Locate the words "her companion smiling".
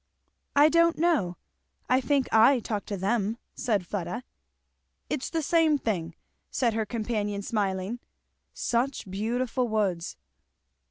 6.73-7.99